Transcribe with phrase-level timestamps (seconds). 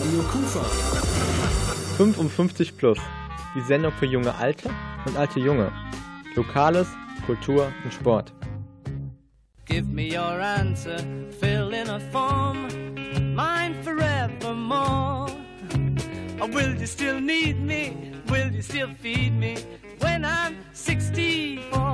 [0.00, 0.64] Radio Kufa.
[1.98, 2.98] 55 plus.
[3.54, 4.70] Die Sendung für junge Alte
[5.04, 5.70] und alte Junge.
[6.36, 6.88] Lokales,
[7.26, 8.32] Kultur und Sport.
[9.66, 10.96] Give me your answer,
[11.38, 12.68] fill in a form,
[13.34, 15.30] mine forevermore.
[16.40, 18.14] Or will you still need me?
[18.30, 19.56] Will you still feed me
[20.00, 21.89] when I'm 64?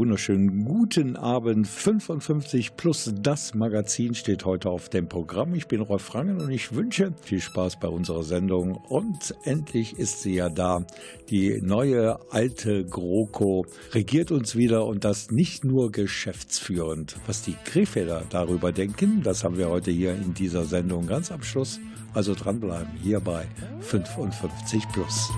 [0.00, 1.68] Wunderschönen guten Abend.
[1.68, 5.54] 55 plus das Magazin steht heute auf dem Programm.
[5.54, 8.76] Ich bin Rolf Frangen und ich wünsche viel Spaß bei unserer Sendung.
[8.76, 10.86] Und endlich ist sie ja da.
[11.28, 17.16] Die neue alte GroKo regiert uns wieder und das nicht nur geschäftsführend.
[17.26, 21.42] Was die Krefelder darüber denken, das haben wir heute hier in dieser Sendung ganz am
[21.42, 21.78] Schluss.
[22.14, 23.46] Also dranbleiben hier bei
[23.80, 25.30] 55 plus.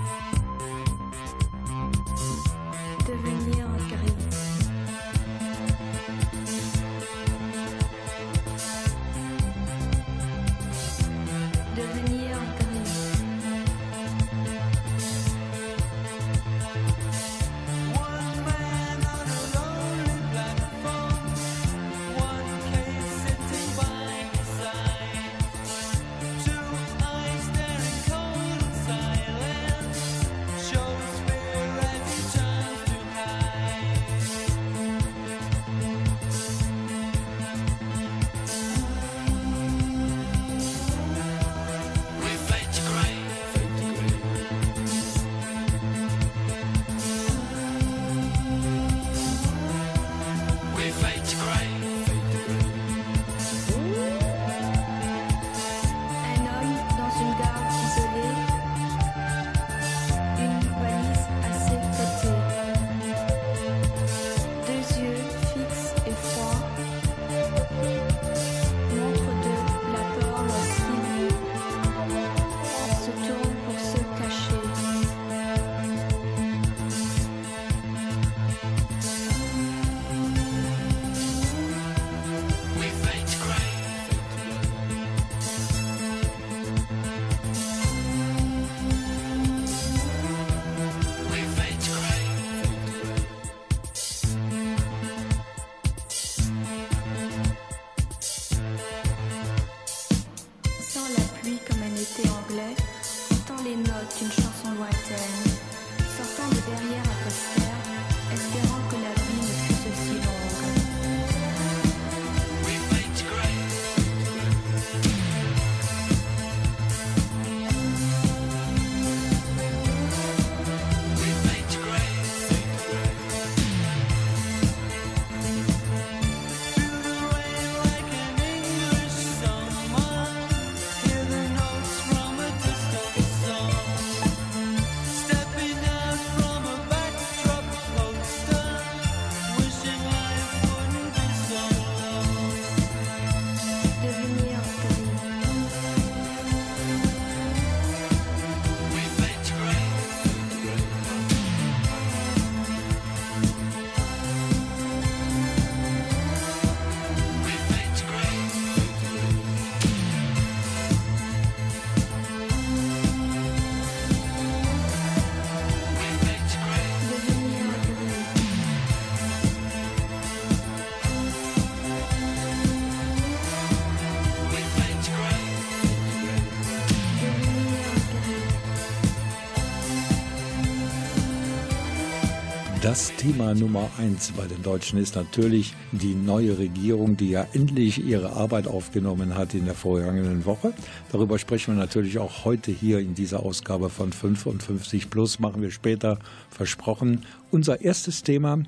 [182.93, 188.05] Das Thema Nummer eins bei den Deutschen ist natürlich die neue Regierung, die ja endlich
[188.05, 190.73] ihre Arbeit aufgenommen hat in der vorgegangenen Woche.
[191.11, 195.71] Darüber sprechen wir natürlich auch heute hier in dieser Ausgabe von 55 Plus, machen wir
[195.71, 196.19] später
[196.51, 197.25] versprochen.
[197.49, 198.59] Unser erstes Thema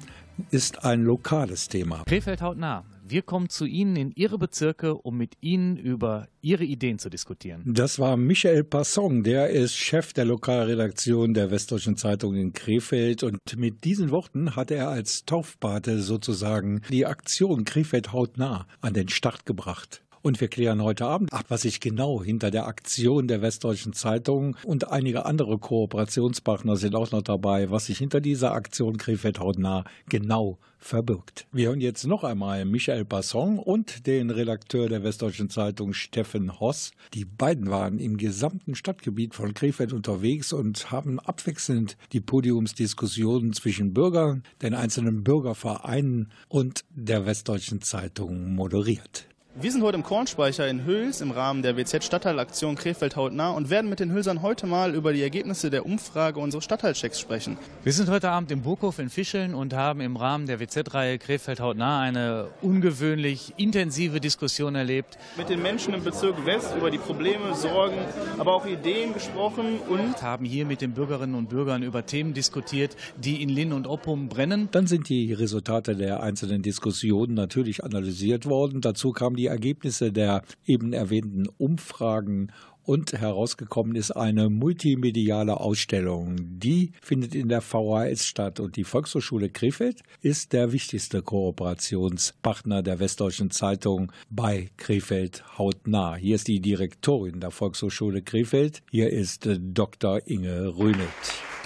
[0.50, 2.02] ist ein lokales Thema.
[2.08, 2.84] Krefeld haut nah.
[3.08, 7.62] Wir kommen zu Ihnen in Ihre Bezirke, um mit Ihnen über Ihre Ideen zu diskutieren.
[7.68, 13.22] Das war Michael Passon, der ist Chef der Lokalredaktion der Westdeutschen Zeitung in Krefeld.
[13.22, 19.10] Und mit diesen Worten hat er als Taufpate sozusagen die Aktion Krefeld hautnah an den
[19.10, 20.02] Start gebracht.
[20.26, 24.58] Und wir klären heute Abend ab, was sich genau hinter der Aktion der Westdeutschen Zeitung
[24.64, 29.84] und einige andere Kooperationspartner sind auch noch dabei, was sich hinter dieser Aktion Krefeld hautnah
[30.10, 31.46] genau verbirgt.
[31.52, 36.90] Wir hören jetzt noch einmal Michael Basson und den Redakteur der Westdeutschen Zeitung Steffen Hoss.
[37.14, 43.94] Die beiden waren im gesamten Stadtgebiet von Krefeld unterwegs und haben abwechselnd die Podiumsdiskussionen zwischen
[43.94, 49.28] Bürgern, den einzelnen Bürgervereinen und der Westdeutschen Zeitung moderiert.
[49.58, 53.90] Wir sind heute im Kornspeicher in Hüls im Rahmen der WZ-Stadtteilaktion Krefeld hautnah und werden
[53.90, 57.58] mit den Hülsern heute mal über die Ergebnisse der Umfrage unseres Stadtteilchecks sprechen.
[57.86, 61.62] Wir sind heute Abend im Burghof in Fischeln und haben im Rahmen der WZ-Reihe Krefeld
[61.62, 65.18] hautnah eine ungewöhnlich intensive Diskussion erlebt.
[65.38, 67.96] Mit den Menschen im Bezirk West über die Probleme, Sorgen,
[68.38, 72.98] aber auch Ideen gesprochen und haben hier mit den Bürgerinnen und Bürgern über Themen diskutiert,
[73.16, 74.68] die in Linn und Oppum brennen.
[74.74, 78.82] Dann sind die Resultate der einzelnen Diskussionen natürlich analysiert worden.
[78.82, 82.52] Dazu kamen die die Ergebnisse der eben erwähnten Umfragen
[82.82, 86.36] und herausgekommen ist eine multimediale Ausstellung.
[86.40, 93.00] Die findet in der VHS statt und die Volkshochschule Krefeld ist der wichtigste Kooperationspartner der
[93.00, 96.16] Westdeutschen Zeitung bei Krefeld hautnah.
[96.16, 98.82] Hier ist die Direktorin der Volkshochschule Krefeld.
[98.90, 100.22] Hier ist Dr.
[100.26, 101.08] Inge Rönet.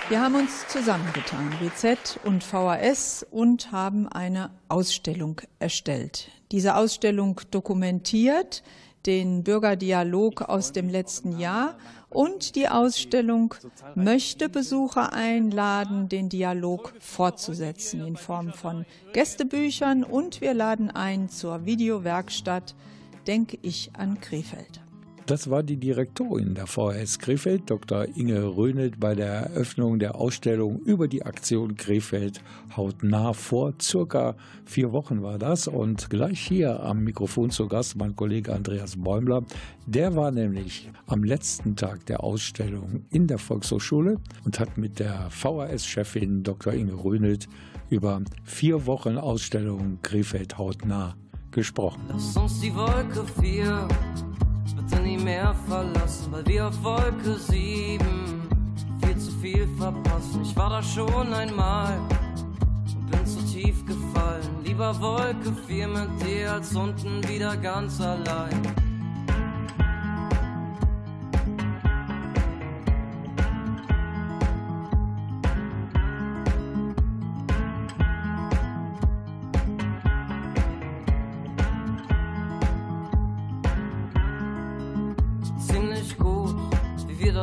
[0.09, 6.29] Wir haben uns zusammengetan, WZ und VHS, und haben eine Ausstellung erstellt.
[6.51, 8.63] Diese Ausstellung dokumentiert
[9.06, 11.78] den Bürgerdialog aus dem letzten Jahr
[12.10, 13.56] und die Ausstellung
[13.96, 21.66] möchte Besucher einladen, den Dialog fortzusetzen in Form von Gästebüchern und wir laden ein zur
[21.66, 22.75] Videowerkstatt
[23.28, 24.81] Denke ich an Krefeld.
[25.29, 28.07] Das war die Direktorin der VHS Krefeld, Dr.
[28.15, 32.41] Inge Röhnelt, bei der Eröffnung der Ausstellung über die Aktion Krefeld
[32.75, 33.33] hautnah.
[33.33, 34.35] Vor circa
[34.65, 35.67] vier Wochen war das.
[35.67, 39.43] Und gleich hier am Mikrofon zu Gast mein Kollege Andreas Bäumler.
[39.85, 45.29] Der war nämlich am letzten Tag der Ausstellung in der Volkshochschule und hat mit der
[45.29, 46.73] VHS-Chefin Dr.
[46.73, 47.47] Inge Röhnelt
[47.91, 51.15] über vier Wochen Ausstellung Krefeld hautnah
[51.51, 52.01] gesprochen.
[52.09, 53.87] Lass uns die Wolke 4
[54.89, 58.00] bitte nie mehr verlassen, weil wir auf Wolke 7
[59.03, 60.41] viel zu viel verpassen.
[60.41, 62.00] Ich war da schon einmal
[62.95, 64.63] und bin zu tief gefallen.
[64.63, 68.88] Lieber Wolke 4 mit dir als unten wieder ganz allein.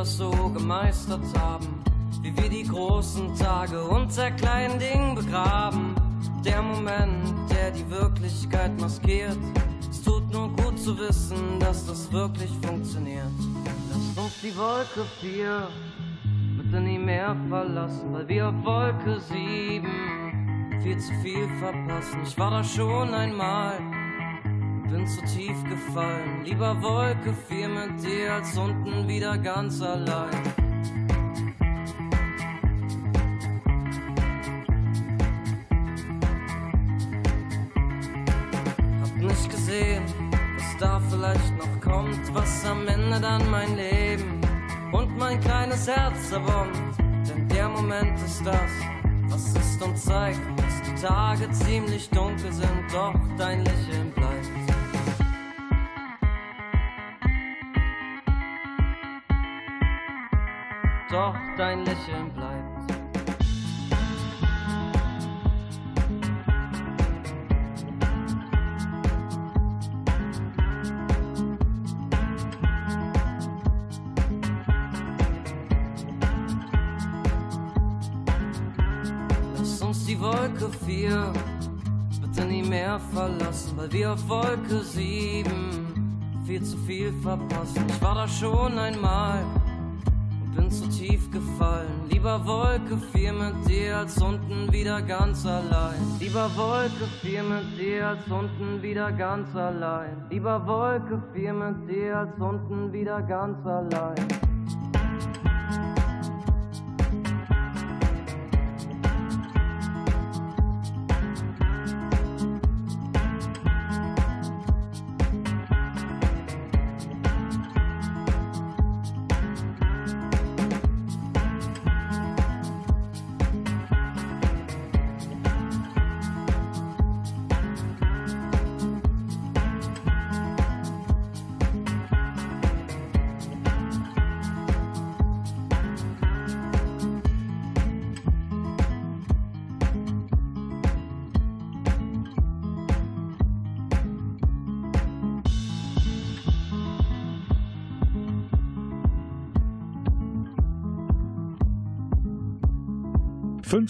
[0.05, 1.67] So gemeistert haben,
[2.21, 5.95] wie wir die großen Tage unter kleinen Dingen begraben.
[6.43, 9.37] Der Moment, der die Wirklichkeit maskiert.
[9.89, 13.31] Es tut nur gut zu wissen, dass das wirklich funktioniert.
[13.89, 15.67] Lasst uns die Wolke 4
[16.57, 19.87] bitte nie mehr verlassen, weil wir auf Wolke 7
[20.81, 22.19] viel zu viel verpassen.
[22.23, 23.79] Ich war da schon einmal
[24.89, 26.43] bin zu tief gefallen.
[26.45, 30.31] Lieber Wolke 4 mit dir als unten wieder ganz allein.
[39.01, 40.03] Hab nicht gesehen,
[40.57, 44.41] was da vielleicht noch kommt, was am Ende dann mein Leben
[44.91, 46.77] und mein kleines Herz zerbombt.
[47.27, 48.71] Denn der Moment ist das,
[49.29, 54.16] was ist und zeigt, dass die Tage ziemlich dunkel sind, doch dein Lächeln
[80.87, 81.33] 4
[82.21, 85.43] bitte nie mehr verlassen, weil wir auf Wolke 7
[86.45, 87.83] viel zu viel verpassen.
[87.89, 89.43] Ich war da schon einmal
[90.55, 92.07] bin zu tief gefallen.
[92.09, 95.99] Lieber Wolke 4 mit dir als unten wieder ganz allein.
[96.19, 100.25] Lieber Wolke 4 mit dir als unten wieder ganz allein.
[100.29, 104.46] Lieber Wolke 4 mit dir als unten wieder ganz allein.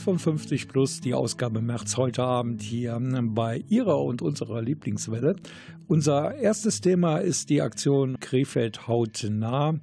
[0.07, 5.35] 55 plus die Ausgabe März heute Abend hier bei Ihrer und unserer Lieblingswelle.
[5.89, 9.73] Unser erstes Thema ist die Aktion Krefeld hautnah.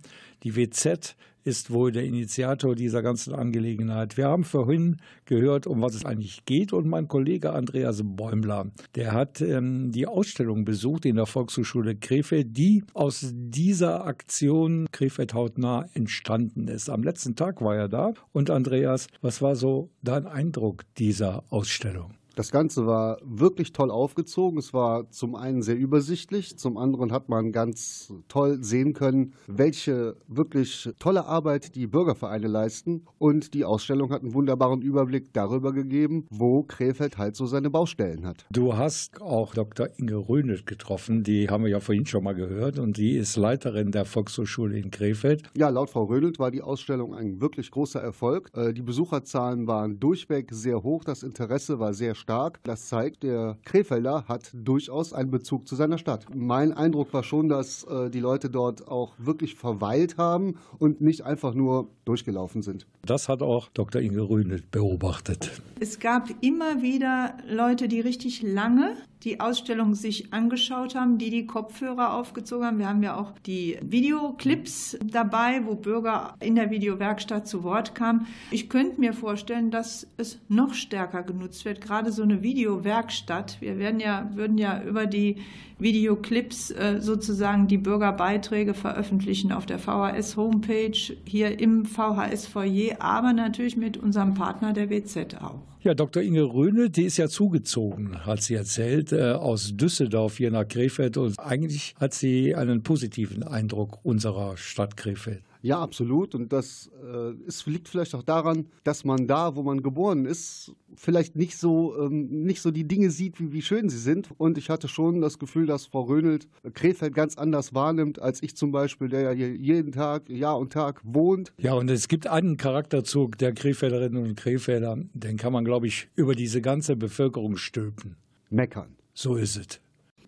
[0.43, 1.15] Die WZ
[1.45, 4.17] ist wohl der Initiator dieser ganzen Angelegenheit.
[4.17, 4.97] Wir haben vorhin
[5.27, 10.07] gehört, um was es eigentlich geht und mein Kollege Andreas Bäumler, der hat ähm, die
[10.07, 16.89] Ausstellung besucht in der Volkshochschule Krefeld, die aus dieser Aktion Krefeld hautnah entstanden ist.
[16.89, 22.15] Am letzten Tag war er da und Andreas, was war so dein Eindruck dieser Ausstellung?
[22.37, 24.59] Das Ganze war wirklich toll aufgezogen.
[24.59, 30.17] Es war zum einen sehr übersichtlich, zum anderen hat man ganz toll sehen können, welche
[30.27, 33.05] wirklich tolle Arbeit die Bürgervereine leisten.
[33.19, 38.27] Und die Ausstellung hat einen wunderbaren Überblick darüber gegeben, wo Krefeld halt so seine Baustellen
[38.27, 38.47] hat.
[38.51, 39.89] Du hast auch Dr.
[39.97, 43.93] Inge Röhnelt getroffen, die haben wir ja vorhin schon mal gehört und die ist Leiterin
[43.93, 45.45] der Volkshochschule in Krefeld.
[45.57, 48.51] Ja, laut Frau Röhnelt war die Ausstellung ein wirklich großer Erfolg.
[48.55, 52.59] Äh, die Besucherzahlen waren durchweg sehr hoch, das Interesse war sehr stark.
[52.65, 56.27] Das zeigt, der Krefelder hat durchaus einen Bezug zu seiner Stadt.
[56.35, 61.23] Mein Eindruck war schon, dass äh, die Leute dort auch wirklich verweilt haben und nicht
[61.23, 62.87] einfach nur durchgelaufen sind.
[63.05, 64.01] Das hat auch Dr.
[64.01, 65.63] Inge Rühne beobachtet.
[65.81, 71.47] Es gab immer wieder Leute, die richtig lange die Ausstellung sich angeschaut haben, die die
[71.47, 72.79] Kopfhörer aufgezogen haben.
[72.79, 78.27] Wir haben ja auch die Videoclips dabei, wo Bürger in der Videowerkstatt zu Wort kamen.
[78.51, 83.61] Ich könnte mir vorstellen, dass es noch stärker genutzt wird, gerade so eine Videowerkstatt.
[83.61, 85.37] Wir werden ja, würden ja über die
[85.79, 93.97] Videoclips äh, sozusagen die Bürgerbeiträge veröffentlichen auf der VHS-Homepage, hier im VHS-Foyer, aber natürlich mit
[93.97, 95.74] unserem Partner der WZ auch.
[95.85, 96.23] Ja, Dr.
[96.23, 101.19] Inge Röhne, die ist ja zugezogen, hat sie erzählt, äh, aus Düsseldorf hier nach Krefeld
[101.19, 105.43] und eigentlich hat sie einen positiven Eindruck unserer Stadt Krefeld.
[105.65, 106.35] Ja, absolut.
[106.35, 110.75] Und das äh, ist, liegt vielleicht auch daran, dass man da, wo man geboren ist,
[110.95, 114.29] vielleicht nicht so, ähm, nicht so die Dinge sieht, wie, wie schön sie sind.
[114.37, 118.55] Und ich hatte schon das Gefühl, dass Frau Röhnelt Krefeld ganz anders wahrnimmt, als ich
[118.57, 121.55] zum Beispiel, der ja hier jeden Tag, Jahr und Tag wohnt.
[121.57, 126.11] Ja, und es gibt einen Charakterzug der Krefelderinnen und Krefelder, den kann man, glaube ich,
[126.15, 128.17] über diese ganze Bevölkerung stülpen.
[128.51, 128.97] Meckern.
[129.15, 129.81] So ist es.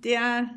[0.02, 0.48] Der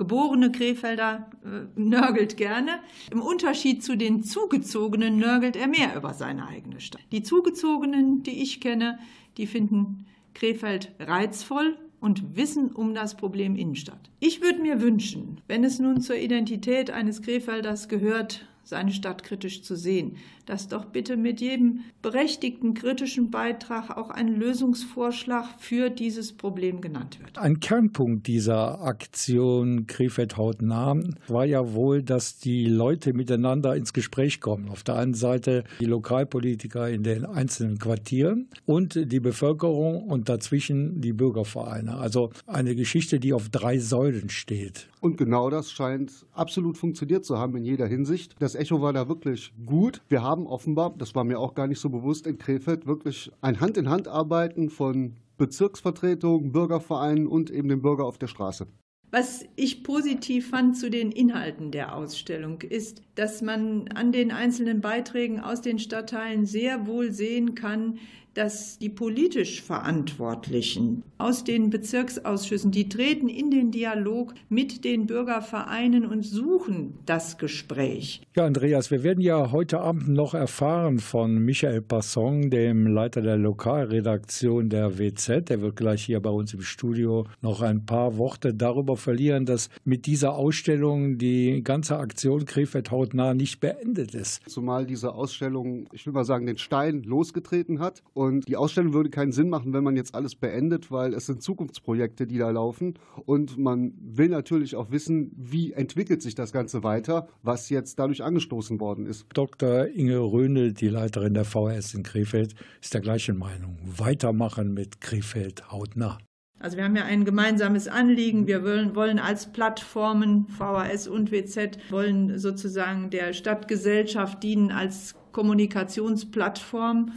[0.00, 2.78] geborene Krefelder äh, nörgelt gerne.
[3.12, 7.02] Im Unterschied zu den Zugezogenen nörgelt er mehr über seine eigene Stadt.
[7.12, 8.98] Die Zugezogenen, die ich kenne,
[9.36, 14.10] die finden Krefeld reizvoll und wissen um das Problem Innenstadt.
[14.20, 19.62] Ich würde mir wünschen, wenn es nun zur Identität eines Krefelders gehört, seine Stadt kritisch
[19.62, 20.16] zu sehen,
[20.50, 27.20] dass doch bitte mit jedem berechtigten kritischen Beitrag auch ein Lösungsvorschlag für dieses Problem genannt
[27.20, 27.38] wird.
[27.38, 30.96] Ein Kernpunkt dieser Aktion Krefeld hautnah
[31.28, 34.68] war ja wohl, dass die Leute miteinander ins Gespräch kommen.
[34.70, 41.00] Auf der einen Seite die Lokalpolitiker in den einzelnen Quartieren und die Bevölkerung und dazwischen
[41.00, 41.96] die Bürgervereine.
[41.96, 44.88] Also eine Geschichte, die auf drei Säulen steht.
[45.00, 48.36] Und genau das scheint absolut funktioniert zu haben in jeder Hinsicht.
[48.38, 50.02] Das Echo war da wirklich gut.
[50.08, 53.60] Wir haben offenbar, das war mir auch gar nicht so bewusst, in Krefeld wirklich ein
[53.60, 58.66] Hand-in-Hand-Arbeiten von Bezirksvertretungen, Bürgervereinen und eben dem Bürger auf der Straße.
[59.12, 64.80] Was ich positiv fand zu den Inhalten der Ausstellung ist, dass man an den einzelnen
[64.80, 67.98] Beiträgen aus den Stadtteilen sehr wohl sehen kann,
[68.34, 76.06] dass die politisch Verantwortlichen aus den Bezirksausschüssen, die treten in den Dialog mit den Bürgervereinen
[76.06, 78.22] und suchen das Gespräch.
[78.36, 83.36] Ja, Andreas, wir werden ja heute Abend noch erfahren von Michael Passon, dem Leiter der
[83.36, 85.48] Lokalredaktion der WZ.
[85.50, 89.68] Der wird gleich hier bei uns im Studio noch ein paar Worte darüber verlieren, dass
[89.84, 94.48] mit dieser Ausstellung die ganze Aktion Krefeld hautnah nicht beendet ist.
[94.48, 99.08] Zumal diese Ausstellung, ich will mal sagen, den Stein losgetreten hat und die Ausstellung würde
[99.08, 102.98] keinen Sinn machen, wenn man jetzt alles beendet, weil es sind Zukunftsprojekte, die da laufen.
[103.24, 108.22] Und man will natürlich auch wissen, wie entwickelt sich das Ganze weiter, was jetzt dadurch
[108.22, 109.24] angestoßen worden ist.
[109.32, 109.86] Dr.
[109.86, 113.78] Inge Röhnel, die Leiterin der VHS in Krefeld, ist der gleichen Meinung.
[113.86, 116.18] Weitermachen mit Krefeld hautnah.
[116.58, 118.46] Also wir haben ja ein gemeinsames Anliegen.
[118.46, 127.12] Wir wollen, wollen, als Plattformen, VHS und WZ, wollen sozusagen der Stadtgesellschaft dienen als Kommunikationsplattform.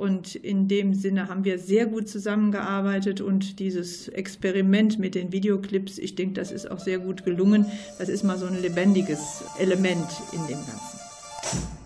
[0.00, 5.98] Und in dem Sinne haben wir sehr gut zusammengearbeitet und dieses Experiment mit den Videoclips,
[5.98, 7.66] ich denke, das ist auch sehr gut gelungen.
[7.98, 11.79] Das ist mal so ein lebendiges Element in dem Ganzen.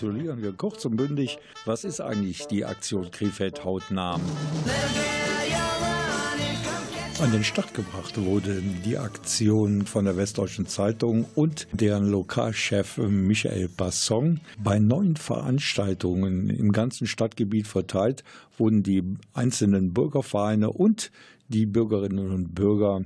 [0.00, 4.18] Rekapitulieren wir kurz und bündig, was ist eigentlich die Aktion Krefeld hautnah?
[7.20, 13.68] An den Start gebracht wurde die Aktion von der Westdeutschen Zeitung und deren Lokalchef Michael
[13.68, 14.40] Basson.
[14.62, 18.24] Bei neun Veranstaltungen im ganzen Stadtgebiet verteilt
[18.56, 19.02] wurden die
[19.34, 21.10] einzelnen Bürgervereine und
[21.48, 23.02] die Bürgerinnen und Bürger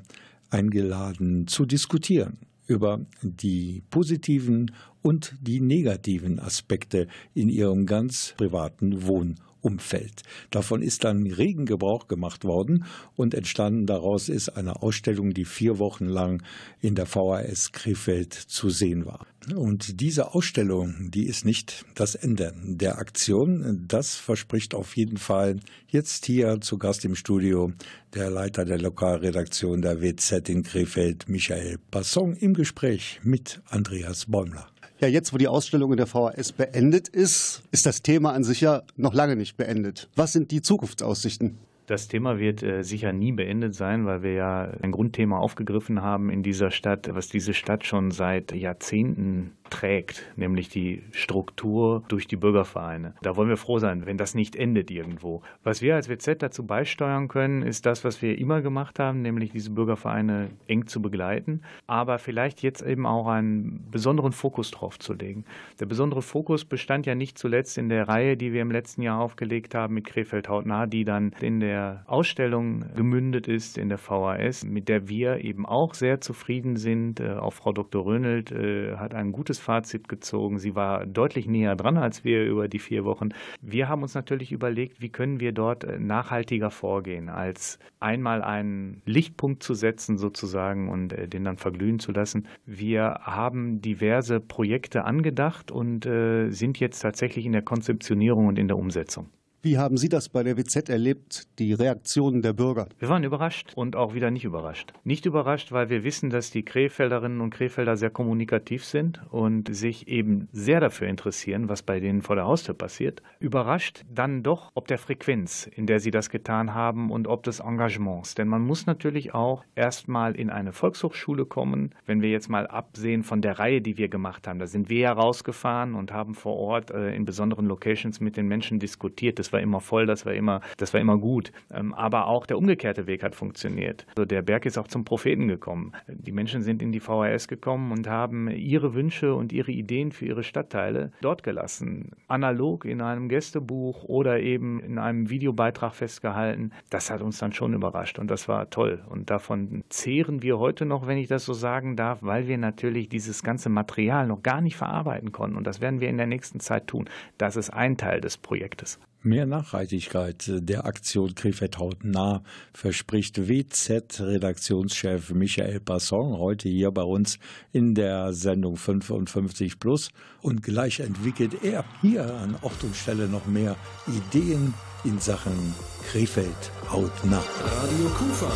[0.48, 4.70] eingeladen zu diskutieren über die positiven
[5.03, 10.22] und die negativen Aspekte in ihrem ganz privaten Wohn- Umfeld.
[10.50, 12.85] Davon ist dann regen Gebrauch gemacht worden
[13.16, 16.42] und entstanden daraus ist eine Ausstellung, die vier Wochen lang
[16.81, 19.27] in der VHS Krefeld zu sehen war.
[19.55, 23.85] Und diese Ausstellung, die ist nicht das Ende der Aktion.
[23.88, 27.72] Das verspricht auf jeden Fall jetzt hier zu Gast im Studio
[28.14, 34.66] der Leiter der Lokalredaktion der WZ in Krefeld, Michael Basson, im Gespräch mit Andreas Bäumler.
[35.05, 38.62] Ja, jetzt, wo die Ausstellung in der VHS beendet ist, ist das Thema an sich
[38.62, 40.09] ja noch lange nicht beendet.
[40.17, 41.59] Was sind die Zukunftsaussichten?
[41.87, 46.31] Das Thema wird äh, sicher nie beendet sein, weil wir ja ein Grundthema aufgegriffen haben
[46.31, 52.37] in dieser Stadt, was diese Stadt schon seit Jahrzehnten trägt, nämlich die Struktur durch die
[52.37, 53.14] Bürgervereine.
[53.22, 55.42] Da wollen wir froh sein, wenn das nicht endet irgendwo.
[55.62, 59.53] Was wir als WZ dazu beisteuern können, ist das, was wir immer gemacht haben, nämlich
[59.53, 65.14] diese Bürgervereine eng zu begleiten, aber vielleicht jetzt eben auch einen besonderen Fokus drauf zu
[65.14, 65.44] legen.
[65.81, 69.20] Der besondere Fokus bestand ja nicht zuletzt in der Reihe, die wir im letzten Jahr
[69.20, 74.64] aufgelegt haben mit Krefeld hautnah, die dann in der Ausstellung gemündet ist in der VHS,
[74.64, 77.20] mit der wir eben auch sehr zufrieden sind.
[77.20, 78.05] Äh, auch Frau Dr.
[78.05, 80.59] Rönelt äh, hat ein gutes Fazit gezogen.
[80.59, 83.31] Sie war deutlich näher dran als wir über die vier Wochen.
[83.61, 89.03] Wir haben uns natürlich überlegt, wie können wir dort äh, nachhaltiger vorgehen, als einmal einen
[89.07, 92.46] Lichtpunkt zu setzen sozusagen und äh, den dann verglühen zu lassen.
[92.66, 98.68] Wir haben diverse Projekte angedacht und äh, sind jetzt tatsächlich in der Konzeptionierung und in
[98.68, 99.29] der Umsetzung.
[99.64, 102.87] Wie haben Sie das bei der WZ erlebt, die Reaktionen der Bürger?
[102.98, 104.92] Wir waren überrascht und auch wieder nicht überrascht.
[105.05, 110.07] Nicht überrascht, weil wir wissen, dass die Krefelderinnen und Krefelder sehr kommunikativ sind und sich
[110.07, 113.22] eben sehr dafür interessieren, was bei denen vor der Haustür passiert.
[113.40, 117.61] Überrascht dann doch ob der Frequenz, in der sie das getan haben und ob des
[117.61, 118.35] Engagements.
[118.35, 121.94] Denn man muss natürlich auch erstmal in eine Volkshochschule kommen.
[122.05, 124.98] Wenn wir jetzt mal absehen von der Reihe, die wir gemacht haben, da sind wir
[124.98, 129.38] ja rausgefahren und haben vor Ort äh, in besonderen Locations mit den Menschen diskutiert.
[129.38, 131.53] Das war immer voll, das war immer, das war immer gut.
[131.73, 134.05] Ähm, aber auch der umgekehrte Weg hat funktioniert.
[134.11, 135.93] Also der Berg ist auch zum Propheten gekommen.
[136.09, 140.27] Die Menschen sind in die VHS gekommen und haben ihre Wünsche und ihre Ideen für
[140.27, 142.11] ihre Stadtteile dort gelassen.
[142.29, 146.73] Analog in einem Gästebuch oder eben in einem Videobeitrag festgehalten.
[146.90, 149.03] Das hat uns dann schon überrascht und das war toll.
[149.09, 153.09] Und davon zehren wir heute noch, wenn ich das so sagen darf, weil wir natürlich
[153.09, 155.57] dieses ganze Material noch gar nicht verarbeiten konnten.
[155.57, 157.09] Und das werden wir in der nächsten Zeit tun.
[157.38, 158.99] Das ist ein Teil des Projektes.
[159.27, 162.43] Mehr Nachhaltigkeit der Aktion Krefeld hautnah
[162.75, 167.39] verspricht WZ-Redaktionschef Michael Passon heute hier bei uns
[167.73, 170.11] in der Sendung 55 Plus.
[170.43, 176.71] Und gleich entwickelt er hier an Ort und Stelle noch mehr Ideen in Sachen Krefeld
[176.91, 177.43] hautnah.
[177.63, 178.51] Radio Kufa.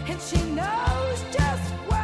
[0.09, 1.98] and she knows just what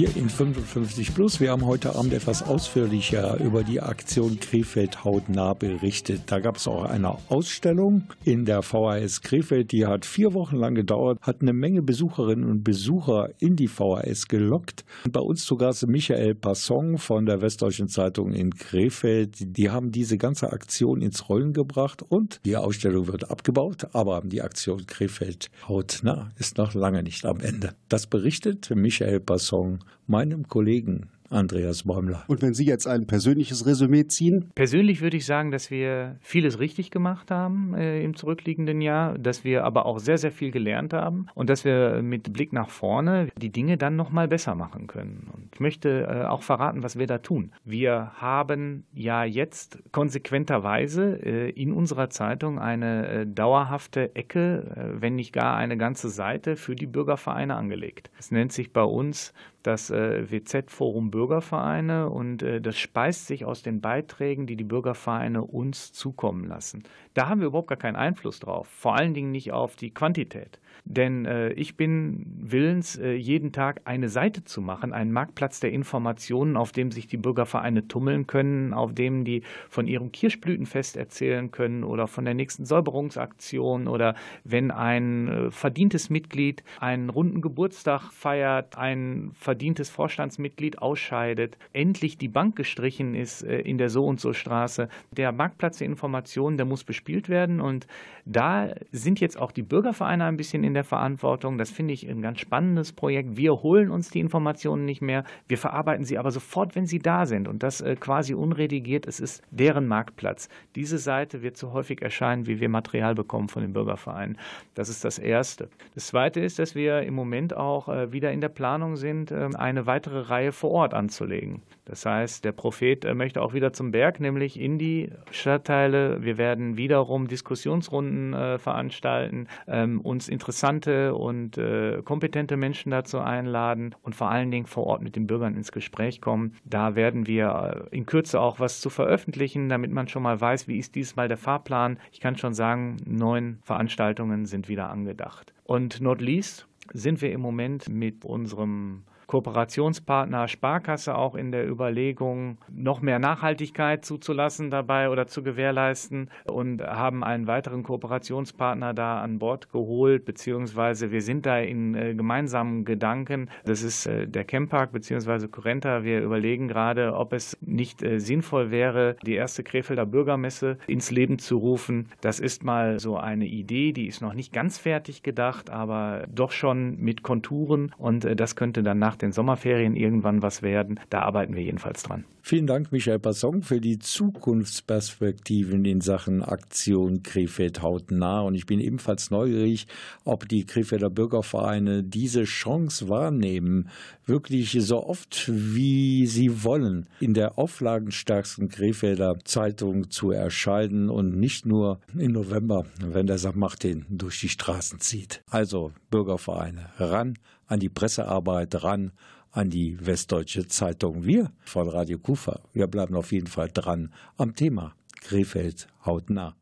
[0.00, 5.52] Wir in 55 Plus, wir haben heute Abend etwas ausführlicher über die Aktion Krefeld hautnah
[5.52, 6.22] berichtet.
[6.24, 10.74] Da gab es auch eine Ausstellung in der VHS Krefeld, die hat vier Wochen lang
[10.74, 14.86] gedauert, hat eine Menge Besucherinnen und Besucher in die VHS gelockt.
[15.04, 19.36] Und bei uns zu Gast Michael Passon von der Westdeutschen Zeitung in Krefeld.
[19.54, 24.40] Die haben diese ganze Aktion ins Rollen gebracht und die Ausstellung wird abgebaut, aber die
[24.40, 27.74] Aktion Krefeld hautnah ist noch lange nicht am Ende.
[27.90, 32.24] Das berichtet Michael Passon meinem Kollegen Andreas Bäumler.
[32.26, 34.50] Und wenn Sie jetzt ein persönliches Resümee ziehen?
[34.54, 39.44] Persönlich würde ich sagen, dass wir vieles richtig gemacht haben äh, im zurückliegenden Jahr, dass
[39.44, 43.28] wir aber auch sehr, sehr viel gelernt haben und dass wir mit Blick nach vorne
[43.40, 45.30] die Dinge dann nochmal besser machen können.
[45.32, 47.52] Und ich möchte äh, auch verraten, was wir da tun.
[47.64, 55.14] Wir haben ja jetzt konsequenterweise äh, in unserer Zeitung eine äh, dauerhafte Ecke, äh, wenn
[55.14, 58.10] nicht gar eine ganze Seite für die Bürgervereine angelegt.
[58.18, 63.62] Es nennt sich bei uns das äh, WZ-Forum Bürgervereine und äh, das speist sich aus
[63.62, 66.84] den Beiträgen, die die Bürgervereine uns zukommen lassen.
[67.14, 70.58] Da haben wir überhaupt gar keinen Einfluss drauf, vor allen Dingen nicht auf die Quantität.
[70.84, 75.72] Denn äh, ich bin willens, äh, jeden Tag eine Seite zu machen, einen Marktplatz der
[75.72, 81.50] Informationen, auf dem sich die Bürgervereine tummeln können, auf dem die von ihrem Kirschblütenfest erzählen
[81.50, 84.14] können oder von der nächsten Säuberungsaktion oder
[84.44, 92.28] wenn ein äh, verdientes Mitglied einen runden Geburtstag feiert, ein verdientes Vorstandsmitglied ausscheidet, endlich die
[92.28, 94.88] Bank gestrichen ist äh, in der so und so Straße.
[95.10, 97.86] Der Marktplatz der Informationen, der muss bespielt werden und
[98.24, 101.58] da sind jetzt auch die Bürgervereine ein bisschen in der Verantwortung.
[101.58, 103.36] Das finde ich ein ganz spannendes Projekt.
[103.36, 107.26] Wir holen uns die Informationen nicht mehr, wir verarbeiten sie aber sofort, wenn sie da
[107.26, 109.06] sind und das äh, quasi unredigiert.
[109.06, 110.48] Es ist deren Marktplatz.
[110.76, 114.38] Diese Seite wird so häufig erscheinen, wie wir Material bekommen von den Bürgervereinen.
[114.74, 115.68] Das ist das Erste.
[115.94, 119.48] Das Zweite ist, dass wir im Moment auch äh, wieder in der Planung sind, äh,
[119.56, 121.62] eine weitere Reihe vor Ort anzulegen.
[121.90, 126.22] Das heißt, der Prophet äh, möchte auch wieder zum Berg, nämlich in die Stadtteile.
[126.22, 133.96] Wir werden wiederum Diskussionsrunden äh, veranstalten, ähm, uns interessante und äh, kompetente Menschen dazu einladen
[134.02, 136.54] und vor allen Dingen vor Ort mit den Bürgern ins Gespräch kommen.
[136.64, 140.68] Da werden wir äh, in Kürze auch was zu veröffentlichen, damit man schon mal weiß,
[140.68, 141.98] wie ist diesmal der Fahrplan.
[142.12, 145.52] Ich kann schon sagen, neun Veranstaltungen sind wieder angedacht.
[145.64, 152.58] Und not least sind wir im Moment mit unserem Kooperationspartner Sparkasse auch in der Überlegung,
[152.68, 159.38] noch mehr Nachhaltigkeit zuzulassen dabei oder zu gewährleisten und haben einen weiteren Kooperationspartner da an
[159.38, 163.50] Bord geholt, beziehungsweise wir sind da in äh, gemeinsamen Gedanken.
[163.64, 166.02] Das ist äh, der Camppark beziehungsweise Currenta.
[166.02, 171.38] Wir überlegen gerade, ob es nicht äh, sinnvoll wäre, die erste Krefelder Bürgermesse ins Leben
[171.38, 172.08] zu rufen.
[172.20, 176.50] Das ist mal so eine Idee, die ist noch nicht ganz fertig gedacht, aber doch
[176.50, 181.00] schon mit Konturen und äh, das könnte dann nach den Sommerferien irgendwann was werden.
[181.10, 182.24] Da arbeiten wir jedenfalls dran.
[182.42, 188.40] Vielen Dank, Michael Passon, für die Zukunftsperspektiven in Sachen Aktion Krefeld hautnah.
[188.40, 189.86] Und ich bin ebenfalls neugierig,
[190.24, 193.90] ob die Krefelder Bürgervereine diese Chance wahrnehmen,
[194.24, 201.66] wirklich so oft wie sie wollen, in der auflagenstärksten Krefelder Zeitung zu erscheinen und nicht
[201.66, 203.56] nur im November, wenn der St.
[203.56, 205.42] Martin durch die Straßen zieht.
[205.50, 207.34] Also Bürgervereine ran
[207.70, 209.12] an die Pressearbeit, ran
[209.52, 211.24] an die Westdeutsche Zeitung.
[211.24, 216.59] Wir von Radio Kufa, wir bleiben auf jeden Fall dran am Thema Krefeld hautnah.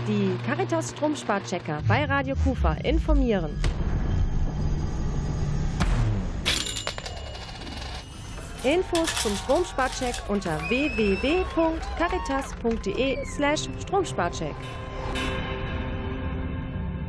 [0.07, 3.51] Die Caritas Stromsparchecker bei Radio Kufa informieren.
[8.63, 14.55] Infos zum Stromsparcheck unter www.caritas.de/slash Stromsparcheck.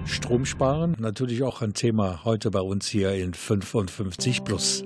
[0.05, 4.85] Stromsparen, natürlich auch ein Thema heute bei uns hier in 55 Plus.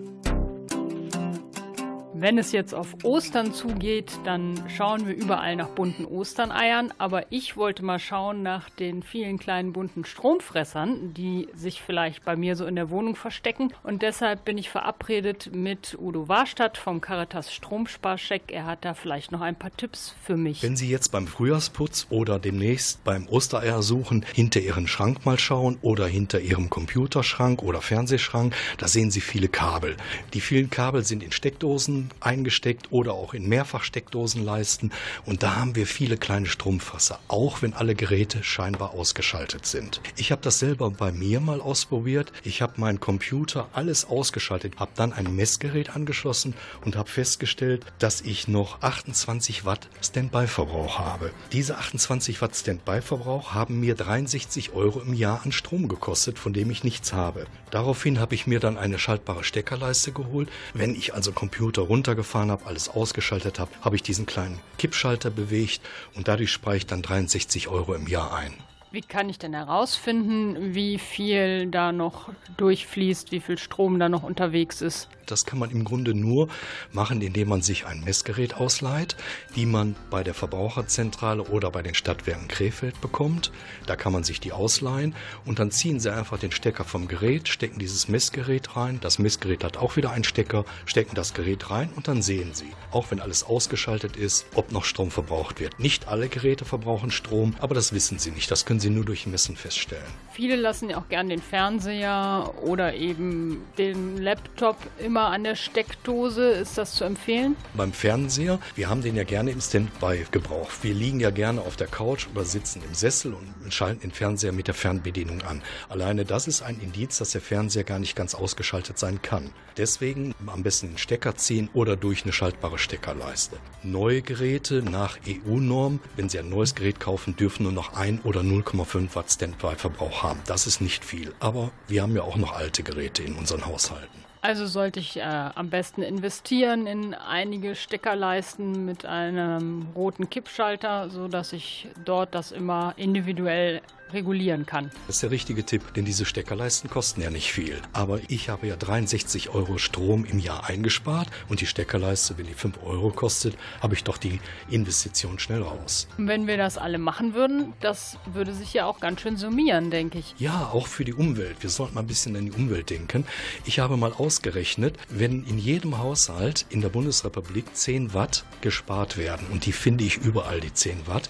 [2.25, 6.91] Wenn es jetzt auf Ostern zugeht, dann schauen wir überall nach bunten Osterneiern.
[6.97, 12.35] Aber ich wollte mal schauen nach den vielen kleinen bunten Stromfressern, die sich vielleicht bei
[12.35, 13.75] mir so in der Wohnung verstecken.
[13.83, 18.45] Und deshalb bin ich verabredet mit Udo Warstadt vom Caritas Stromsparcheck.
[18.51, 20.63] Er hat da vielleicht noch ein paar Tipps für mich.
[20.63, 25.77] Wenn Sie jetzt beim Frühjahrsputz oder demnächst beim Ostereier suchen, hinter Ihren Schrank mal schauen
[25.83, 29.99] oder hinter Ihrem Computerschrank oder Fernsehschrank, da sehen Sie viele Kabel.
[30.33, 34.93] Die vielen Kabel sind in Steckdosen eingesteckt oder auch in Mehrfachsteckdosenleisten.
[35.25, 40.01] Und da haben wir viele kleine Stromfasser, auch wenn alle Geräte scheinbar ausgeschaltet sind.
[40.17, 42.33] Ich habe das selber bei mir mal ausprobiert.
[42.43, 48.21] Ich habe meinen Computer alles ausgeschaltet, habe dann ein Messgerät angeschlossen und habe festgestellt, dass
[48.21, 51.31] ich noch 28 Watt Standby-Verbrauch habe.
[51.53, 56.71] Diese 28 Watt Standby-Verbrauch haben mir 63 Euro im Jahr an Strom gekostet, von dem
[56.71, 57.47] ich nichts habe.
[57.75, 60.49] Daraufhin habe ich mir dann eine schaltbare Steckerleiste geholt.
[60.75, 65.81] Wenn ich also Computer runtergefahren habe, alles ausgeschaltet habe, habe ich diesen kleinen Kippschalter bewegt
[66.15, 68.55] und dadurch spare ich dann 63 Euro im Jahr ein.
[68.95, 74.23] Wie kann ich denn herausfinden, wie viel da noch durchfließt, wie viel Strom da noch
[74.23, 75.09] unterwegs ist?
[75.27, 76.49] Das kann man im Grunde nur
[76.93, 79.17] machen, indem man sich ein Messgerät ausleiht,
[79.57, 83.51] die man bei der Verbraucherzentrale oder bei den Stadtwerken Krefeld bekommt.
[83.87, 87.49] Da kann man sich die ausleihen und dann ziehen Sie einfach den Stecker vom Gerät,
[87.49, 88.99] stecken dieses Messgerät rein.
[89.01, 92.71] Das Messgerät hat auch wieder einen Stecker, stecken das Gerät rein und dann sehen Sie,
[92.91, 95.81] auch wenn alles ausgeschaltet ist, ob noch Strom verbraucht wird.
[95.81, 98.51] Nicht alle Geräte verbrauchen Strom, aber das wissen Sie nicht.
[98.51, 100.05] Das können Sie nur durch Messen feststellen.
[100.35, 106.51] Viele lassen ja auch gern den Fernseher oder eben den Laptop immer an der Steckdose.
[106.51, 107.55] Ist das zu empfehlen?
[107.75, 110.71] Beim Fernseher, wir haben den ja gerne im Standby-Gebrauch.
[110.83, 114.51] Wir liegen ja gerne auf der Couch oder sitzen im Sessel und schalten den Fernseher
[114.51, 115.63] mit der Fernbedienung an.
[115.89, 119.51] Alleine das ist ein Indiz, dass der Fernseher gar nicht ganz ausgeschaltet sein kann.
[119.77, 123.57] Deswegen am besten den Stecker ziehen oder durch eine schaltbare Steckerleiste.
[123.85, 128.41] Neue Geräte nach EU-Norm, wenn Sie ein neues Gerät kaufen, dürfen nur noch 1 oder
[128.41, 130.41] 0,5 Watt Standby-Verbrauch haben.
[130.47, 134.25] Das ist nicht viel, aber wir haben ja auch noch alte Geräte in unseren Haushalten.
[134.45, 141.55] Also sollte ich äh, am besten investieren in einige Steckerleisten mit einem roten Kippschalter, sodass
[141.55, 143.81] ich dort das immer individuell
[144.15, 144.91] regulieren kann.
[145.07, 147.81] Das ist der richtige Tipp, denn diese Steckerleisten kosten ja nicht viel.
[147.93, 152.55] Aber ich habe ja 63 Euro Strom im Jahr eingespart und die Steckerleiste, wenn die
[152.55, 154.41] 5 Euro kostet, habe ich doch die
[154.71, 156.09] Investition schnell raus.
[156.17, 160.19] Wenn wir das alle machen würden, das würde sich ja auch ganz schön summieren, denke
[160.19, 160.35] ich.
[160.39, 161.57] Ja, auch für die Umwelt.
[161.61, 163.25] Wir sollten mal ein bisschen an die Umwelt denken.
[163.65, 169.47] Ich habe mal ausgerechnet, wenn in jedem Haushalt in der Bundesrepublik 10 Watt gespart werden,
[169.51, 171.29] und die finde ich überall, die 10 Watt,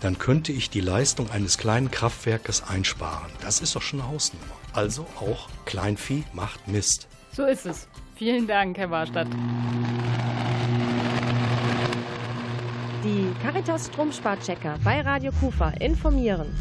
[0.00, 1.90] dann könnte ich die Leistung eines kleinen
[2.22, 3.32] Kraftwerkes einsparen.
[3.40, 4.54] Das ist doch schon eine Hausnummer.
[4.72, 7.08] Also auch Kleinvieh macht Mist.
[7.32, 7.88] So ist es.
[8.14, 9.26] Vielen Dank, Herr Warstadt.
[13.02, 16.56] Die Caritas Stromsparchecker bei Radio Kufa informieren.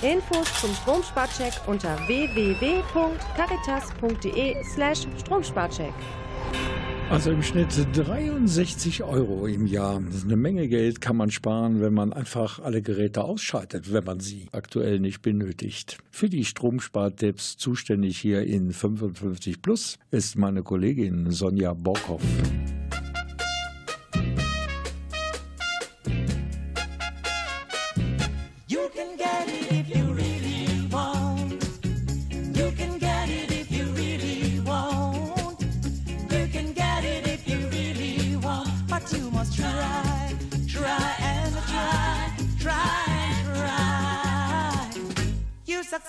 [0.00, 5.92] Infos zum Stromsparcheck unter www.caritas.de/slash Stromsparcheck.
[7.14, 10.02] Also im Schnitt 63 Euro im Jahr.
[10.04, 14.02] Das ist eine Menge Geld kann man sparen, wenn man einfach alle Geräte ausschaltet, wenn
[14.02, 15.98] man sie aktuell nicht benötigt.
[16.10, 22.20] Für die Stromspartipps zuständig hier in 55 Plus ist meine Kollegin Sonja Borkhoff.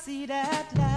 [0.06, 0.95] Succeed at last.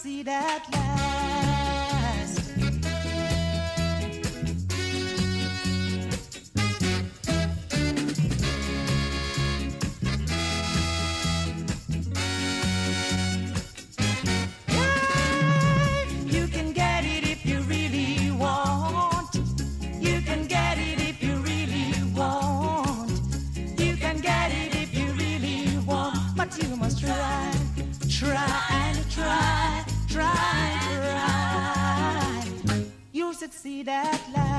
[0.00, 0.99] Succeed at last.
[33.82, 34.49] that light.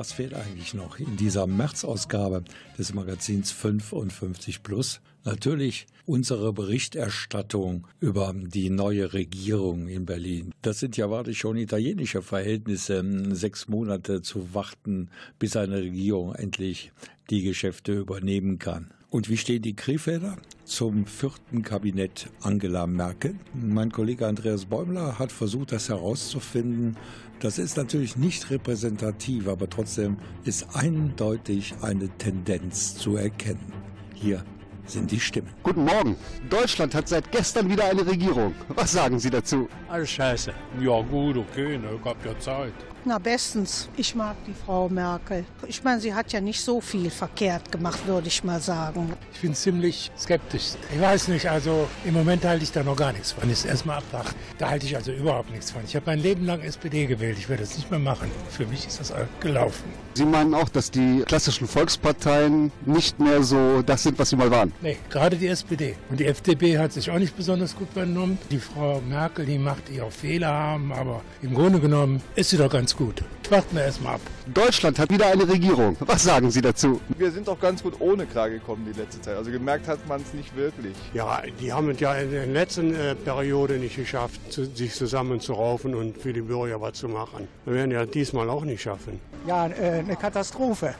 [0.00, 2.42] Was fehlt eigentlich noch in dieser März-Ausgabe
[2.78, 5.02] des Magazins 55 Plus?
[5.24, 10.54] Natürlich unsere Berichterstattung über die neue Regierung in Berlin.
[10.62, 16.92] Das sind ja warte schon italienische Verhältnisse, sechs Monate zu warten, bis eine Regierung endlich
[17.28, 18.94] die Geschäfte übernehmen kann.
[19.10, 23.34] Und wie stehen die Krefelder zum vierten Kabinett Angela Merkel?
[23.52, 26.96] Mein Kollege Andreas Bäumler hat versucht, das herauszufinden.
[27.40, 33.72] Das ist natürlich nicht repräsentativ, aber trotzdem ist eindeutig eine Tendenz zu erkennen.
[34.14, 34.44] Hier
[34.84, 35.48] sind die Stimmen.
[35.62, 36.16] Guten Morgen.
[36.50, 38.54] Deutschland hat seit gestern wieder eine Regierung.
[38.68, 39.70] Was sagen Sie dazu?
[39.88, 40.52] Alles scheiße.
[40.82, 42.74] Ja gut, okay, ne, gab ja Zeit.
[43.04, 43.88] Na bestens.
[43.96, 45.44] Ich mag die Frau Merkel.
[45.66, 49.14] Ich meine, sie hat ja nicht so viel verkehrt gemacht, würde ich mal sagen.
[49.32, 50.72] Ich bin ziemlich skeptisch.
[50.92, 53.48] Ich weiß nicht, also im Moment halte ich da noch gar nichts von.
[53.48, 54.34] Ist erstmal abwarten.
[54.58, 55.82] Da halte ich also überhaupt nichts von.
[55.86, 57.38] Ich habe mein Leben lang SPD gewählt.
[57.38, 58.30] Ich werde das nicht mehr machen.
[58.50, 59.84] Für mich ist das gelaufen.
[60.14, 64.50] Sie meinen auch, dass die klassischen Volksparteien nicht mehr so das sind, was sie mal
[64.50, 64.72] waren?
[64.82, 65.94] Nee, gerade die SPD.
[66.10, 68.36] Und die FDP hat sich auch nicht besonders gut benommen.
[68.50, 72.70] Die Frau Merkel, die macht ihre Fehler haben, aber im Grunde genommen ist sie doch
[72.70, 73.22] ganz gut.
[73.48, 74.20] Warten wir erstmal ab.
[74.46, 75.96] Deutschland hat wieder eine Regierung.
[76.00, 77.00] Was sagen Sie dazu?
[77.18, 79.36] Wir sind doch ganz gut ohne klargekommen die letzte Zeit.
[79.36, 80.94] Also gemerkt hat man es nicht wirklich.
[81.14, 85.94] Ja, die haben es ja in der letzten äh, Periode nicht geschafft, zu, sich zusammenzuraufen
[85.94, 87.48] und für die Bürger was zu machen.
[87.64, 89.20] Wir werden ja diesmal auch nicht schaffen.
[89.46, 90.94] Ja, äh, eine Katastrophe.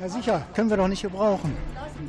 [0.00, 1.54] Ja sicher, können wir doch nicht gebrauchen.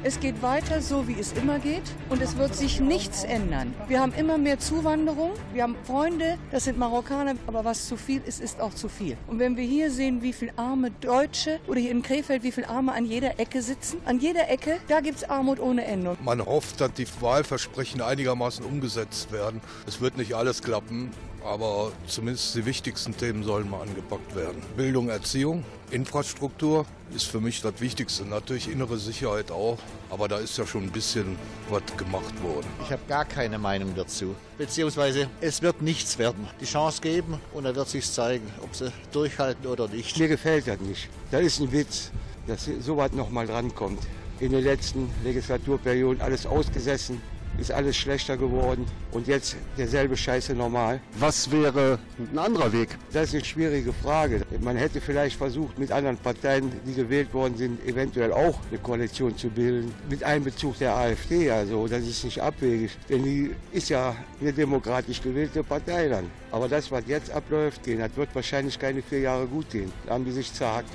[0.02, 3.74] Es geht weiter so, wie es immer geht und es wird sich nichts ändern.
[3.90, 8.22] Wir haben immer mehr Zuwanderung, wir haben Freunde, das sind Marokkaner, aber was zu viel
[8.26, 9.18] ist, ist auch zu viel.
[9.28, 12.70] Und wenn wir hier sehen, wie viele arme Deutsche oder hier in Krefeld, wie viele
[12.70, 16.16] Arme an jeder Ecke sitzen, an jeder Ecke, da gibt es Armut ohne Ende.
[16.24, 19.60] Man hofft, dass die Wahlversprechen einigermaßen umgesetzt werden.
[19.86, 21.12] Es wird nicht alles klappen,
[21.44, 24.62] aber zumindest die wichtigsten Themen sollen mal angepackt werden.
[24.78, 28.24] Bildung, Erziehung, Infrastruktur ist für mich das Wichtigste.
[28.26, 29.78] Natürlich innere Sicherheit auch,
[30.10, 31.38] aber da ist ja schon ein bisschen
[31.70, 32.68] was gemacht worden.
[32.84, 34.36] Ich habe gar keine Meinung dazu.
[34.58, 36.48] Beziehungsweise es wird nichts werden.
[36.62, 40.18] Die Chance geben und dann wird sich zeigen, ob sie durchhalten oder nicht.
[40.18, 41.10] Mir gefällt das nicht.
[41.30, 42.12] Das ist ein Witz,
[42.48, 44.00] dass so weit noch mal drankommt.
[44.40, 47.22] In den letzten Legislaturperioden alles ausgesessen,
[47.58, 51.02] ist alles schlechter geworden und jetzt derselbe Scheiße normal.
[51.20, 52.00] Was wäre
[52.32, 52.98] ein anderer Weg?
[53.12, 54.42] Das ist eine schwierige Frage.
[54.62, 59.38] Man hätte vielleicht versucht, mit anderen Parteien, die gewählt worden sind, eventuell auch eine Koalition
[59.38, 61.52] zu bilden, mit Einbezug der AfD.
[61.52, 66.26] Also das ist nicht abwegig, denn die ist ja eine demokratisch gewählte Partei dann.
[66.52, 69.92] Aber das, was jetzt abläuft, das wird wahrscheinlich keine vier Jahre gut gehen.
[70.06, 70.90] Da haben die sich zerhackt.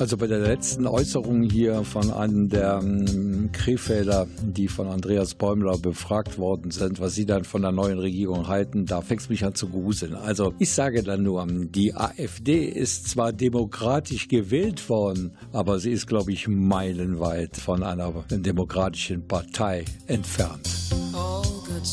[0.00, 5.76] Also bei der letzten Äußerung hier von einem der ähm, Krefelder, die von Andreas Bäumler
[5.76, 9.44] befragt worden sind, was sie dann von der neuen Regierung halten, da fängt es mich
[9.44, 10.14] an zu gruseln.
[10.14, 16.06] Also ich sage dann nur, die AfD ist zwar demokratisch gewählt worden, aber sie ist,
[16.06, 20.66] glaube ich, meilenweit von einer demokratischen Partei entfernt.
[21.12, 21.86] All good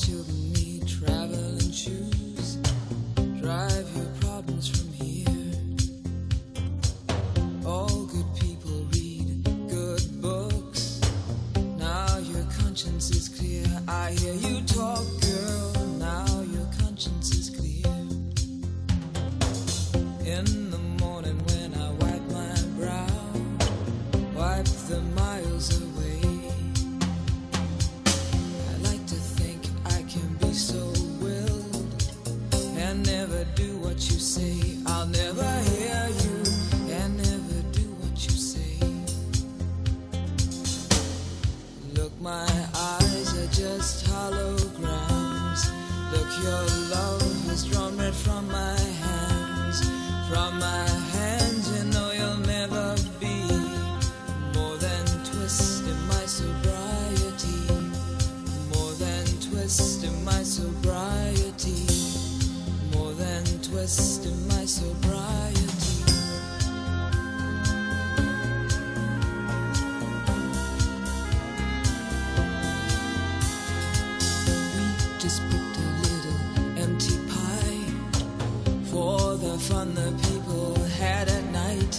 [79.68, 81.96] fun the people had at night.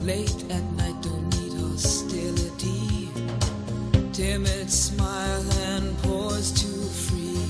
[0.00, 3.10] Late at night, don't need hostility.
[4.12, 7.44] Timid smile and pause too free.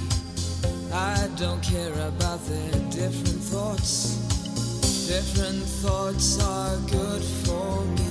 [0.93, 4.17] I don't care about their different thoughts.
[5.07, 8.06] Different thoughts are good for me.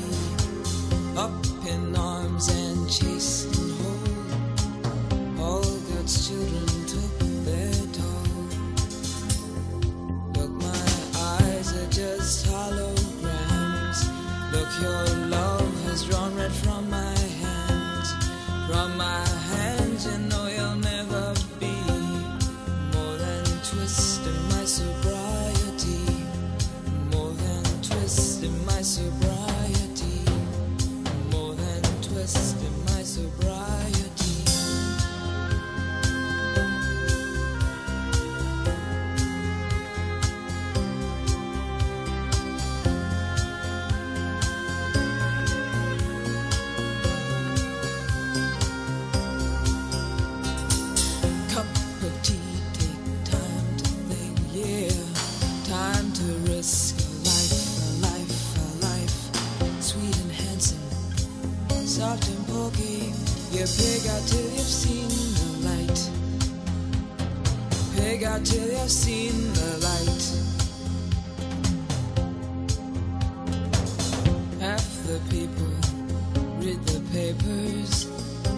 [77.16, 78.08] Papers,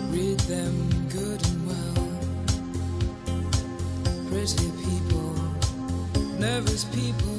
[0.10, 0.74] read them
[1.10, 2.08] good and well.
[4.32, 5.36] Pretty people,
[6.40, 7.37] nervous people,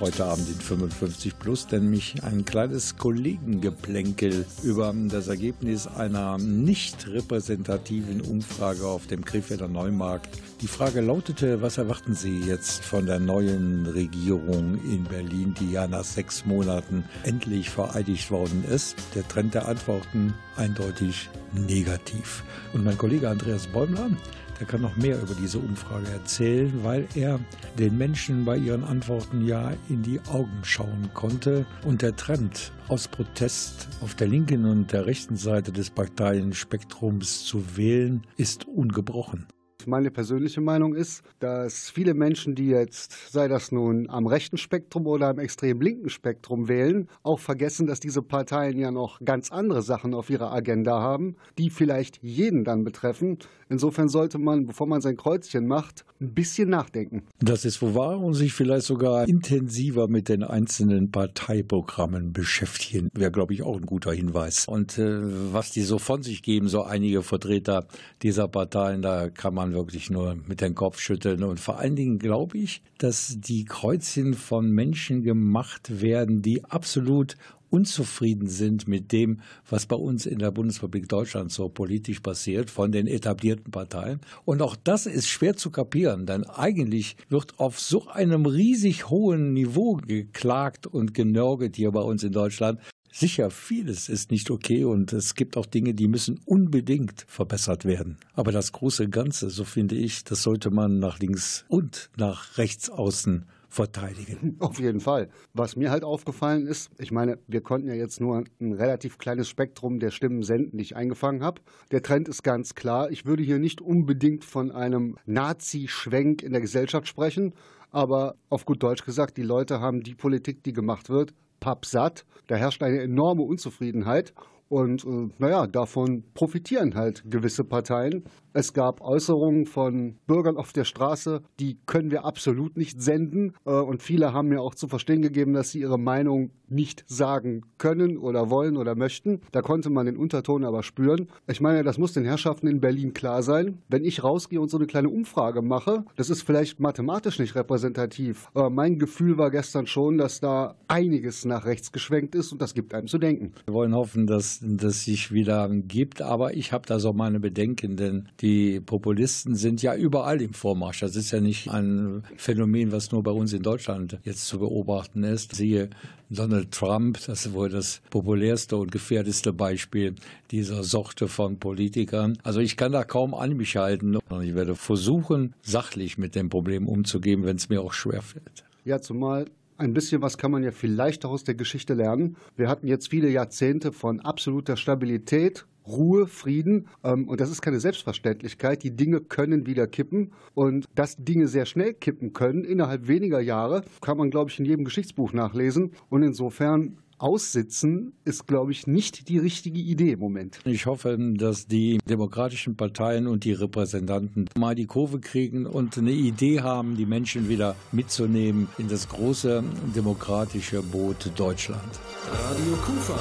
[0.00, 8.20] Heute Abend in 55 Plus, nämlich ein kleines Kollegengeplänkel über das Ergebnis einer nicht repräsentativen
[8.20, 10.28] Umfrage auf dem Krefelder Neumarkt.
[10.60, 15.88] Die Frage lautete, was erwarten Sie jetzt von der neuen Regierung in Berlin, die ja
[15.88, 18.94] nach sechs Monaten endlich vereidigt worden ist?
[19.16, 22.44] Der Trend der Antworten eindeutig negativ.
[22.72, 24.10] Und mein Kollege Andreas Bäumler,
[24.58, 27.40] der kann noch mehr über diese Umfrage erzählen, weil er
[27.78, 31.66] den Menschen bei ihren Antworten ja in die Augen schauen konnte.
[31.84, 37.76] Und der Trend aus Protest auf der linken und der rechten Seite des Parteienspektrums zu
[37.76, 39.46] wählen, ist ungebrochen.
[39.86, 45.06] Meine persönliche Meinung ist, dass viele Menschen, die jetzt, sei das nun am rechten Spektrum
[45.06, 49.82] oder am extrem linken Spektrum wählen, auch vergessen, dass diese Parteien ja noch ganz andere
[49.82, 53.38] Sachen auf ihrer Agenda haben, die vielleicht jeden dann betreffen.
[53.68, 57.22] Insofern sollte man, bevor man sein Kreuzchen macht, ein bisschen nachdenken.
[57.38, 63.30] Das ist wohl wahr und sich vielleicht sogar intensiver mit den einzelnen Parteiprogrammen beschäftigen, wäre,
[63.30, 64.66] glaube ich, auch ein guter Hinweis.
[64.66, 67.86] Und äh, was die so von sich geben, so einige Vertreter
[68.22, 71.42] dieser Parteien, da kann man wirklich nur mit dem Kopf schütteln.
[71.42, 77.36] Und vor allen Dingen glaube ich, dass die Kreuzchen von Menschen gemacht werden, die absolut
[77.70, 82.92] unzufrieden sind mit dem, was bei uns in der Bundesrepublik Deutschland so politisch passiert von
[82.92, 84.20] den etablierten Parteien.
[84.44, 89.52] Und auch das ist schwer zu kapieren, denn eigentlich wird auf so einem riesig hohen
[89.52, 92.80] Niveau geklagt und genörgelt hier bei uns in Deutschland.
[93.18, 98.16] Sicher, vieles ist nicht okay und es gibt auch Dinge, die müssen unbedingt verbessert werden.
[98.34, 102.88] Aber das große Ganze, so finde ich, das sollte man nach links und nach rechts
[102.88, 104.54] außen verteidigen.
[104.60, 105.30] Auf jeden Fall.
[105.52, 109.48] Was mir halt aufgefallen ist, ich meine, wir konnten ja jetzt nur ein relativ kleines
[109.48, 111.60] Spektrum der Stimmen senden, die ich eingefangen habe.
[111.90, 113.10] Der Trend ist ganz klar.
[113.10, 117.52] Ich würde hier nicht unbedingt von einem Nazi-Schwenk in der Gesellschaft sprechen,
[117.90, 122.24] aber auf gut Deutsch gesagt, die Leute haben die Politik, die gemacht wird, pappsatt.
[122.46, 124.34] Da herrscht eine enorme Unzufriedenheit.
[124.68, 128.24] Und äh, naja, davon profitieren halt gewisse Parteien.
[128.52, 133.54] Es gab Äußerungen von Bürgern auf der Straße, die können wir absolut nicht senden.
[133.64, 137.62] Äh, und viele haben mir auch zu verstehen gegeben, dass sie ihre Meinung nicht sagen
[137.78, 139.40] können oder wollen oder möchten.
[139.52, 141.28] Da konnte man den Unterton aber spüren.
[141.46, 143.78] Ich meine, das muss den Herrschaften in Berlin klar sein.
[143.88, 148.48] Wenn ich rausgehe und so eine kleine Umfrage mache, das ist vielleicht mathematisch nicht repräsentativ.
[148.54, 152.74] Aber mein Gefühl war gestern schon, dass da einiges nach rechts geschwenkt ist und das
[152.74, 153.52] gibt einem zu denken.
[153.66, 157.96] Wir wollen hoffen, dass das sich wieder gibt, aber ich habe da so meine Bedenken,
[157.96, 158.47] denn die
[158.80, 161.00] Populisten sind ja überall im Vormarsch.
[161.00, 165.24] Das ist ja nicht ein Phänomen, was nur bei uns in Deutschland jetzt zu beobachten
[165.24, 165.54] ist.
[165.54, 165.90] Siehe
[166.30, 170.14] Donald Trump, das ist wohl das populärste und gefährdeste Beispiel
[170.50, 172.38] dieser Sorte von Politikern.
[172.42, 176.86] Also ich kann da kaum an mich halten ich werde versuchen, sachlich mit dem Problem
[176.86, 178.64] umzugehen, wenn es mir auch schwerfällt.
[178.84, 179.46] Ja, zumal
[179.78, 182.36] ein bisschen was kann man ja vielleicht auch aus der Geschichte lernen.
[182.56, 186.88] Wir hatten jetzt viele Jahrzehnte von absoluter Stabilität, Ruhe, Frieden.
[187.02, 188.82] Ähm, und das ist keine Selbstverständlichkeit.
[188.82, 190.32] Die Dinge können wieder kippen.
[190.54, 194.64] Und dass Dinge sehr schnell kippen können, innerhalb weniger Jahre, kann man, glaube ich, in
[194.64, 195.92] jedem Geschichtsbuch nachlesen.
[196.08, 200.60] Und insofern Aussitzen ist, glaube ich, nicht die richtige Idee im Moment.
[200.64, 206.12] Ich hoffe, dass die demokratischen Parteien und die Repräsentanten mal die Kurve kriegen und eine
[206.12, 209.64] Idee haben, die Menschen wieder mitzunehmen in das große
[209.96, 211.98] demokratische Boot Deutschland.
[212.30, 213.18] Radio Kufa.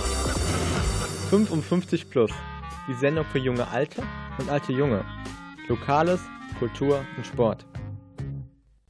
[1.30, 2.32] 55 plus.
[2.88, 4.02] Die Sendung für junge Alte
[4.40, 5.04] und alte Junge.
[5.68, 6.22] Lokales,
[6.58, 7.66] Kultur und Sport.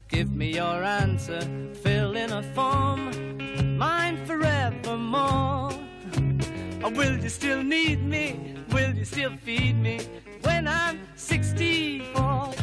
[0.07, 1.41] Give me your answer,
[1.83, 3.09] fill in a form,
[3.77, 5.73] mine forevermore.
[6.83, 8.55] Or will you still need me?
[8.71, 9.99] Will you still feed me
[10.43, 12.53] when I'm 64?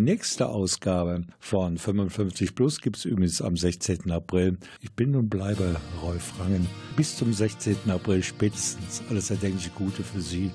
[0.00, 4.10] nächste Ausgabe von 55 Plus gibt es übrigens am 16.
[4.10, 4.58] April.
[4.80, 6.68] Ich bin und bleibe Rolf Rangen.
[6.96, 7.90] Bis zum 16.
[7.90, 10.50] April spätestens alles erdenkliche Gute für Sie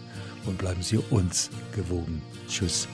[0.45, 2.21] und bleiben Sie uns gewogen.
[2.47, 2.87] Tschüss.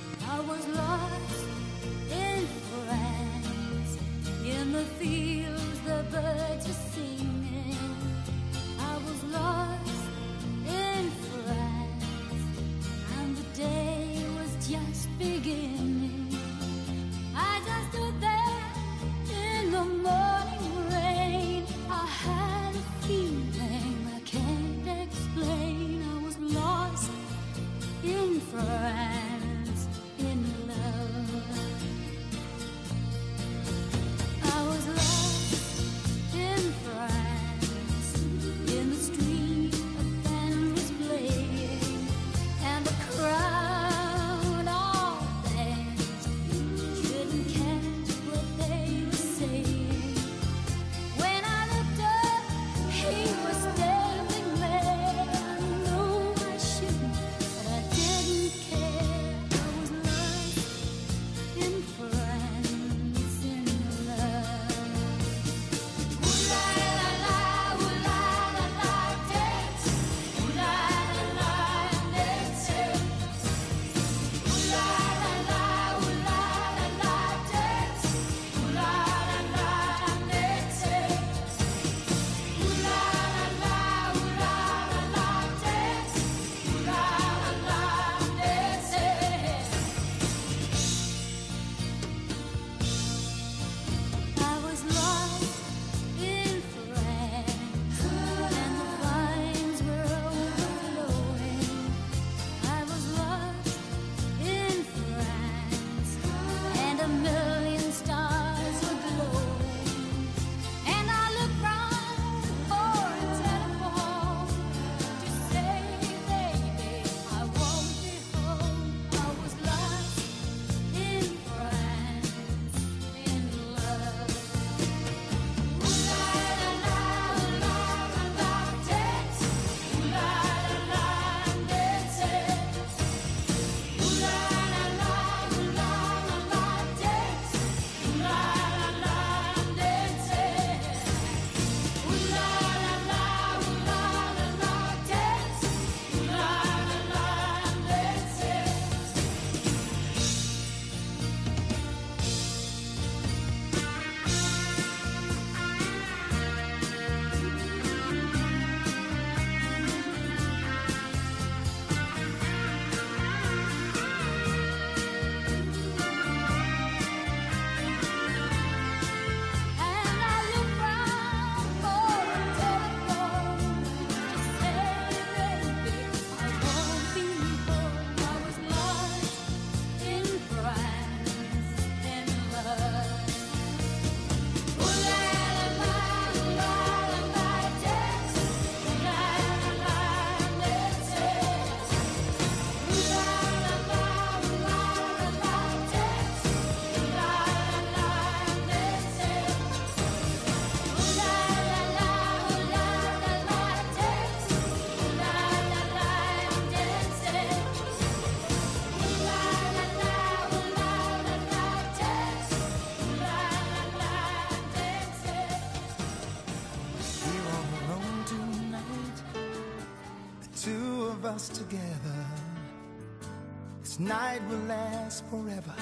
[223.93, 225.75] This night will last forever.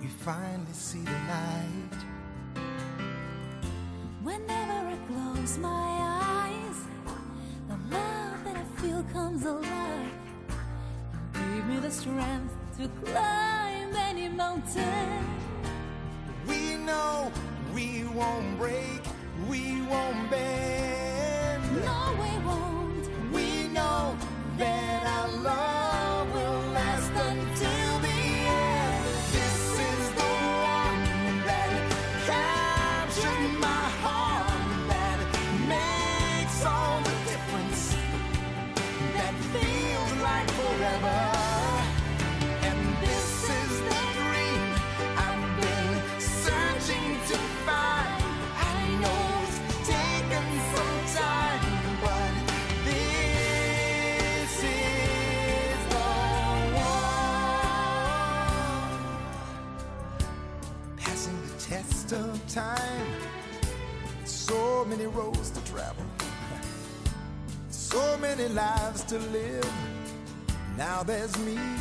[0.00, 2.00] We finally see the light.
[4.22, 6.76] Whenever I close my eyes,
[7.66, 10.12] the love that I feel comes alive.
[11.32, 15.26] Give me the strength to climb any mountain.
[16.46, 17.32] We know
[17.74, 19.02] we won't break,
[19.48, 20.69] we won't bend.
[69.10, 69.72] to live.
[70.76, 71.79] Now there's me.